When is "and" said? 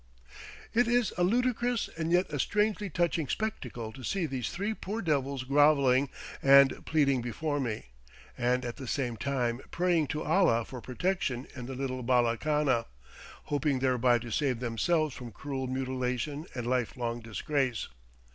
1.95-2.11, 6.41-6.83, 8.35-8.65, 16.55-16.65